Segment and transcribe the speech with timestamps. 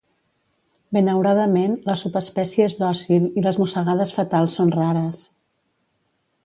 [0.97, 5.23] Benauradament la subespècie és dòcil i les mossegades fatals són rares.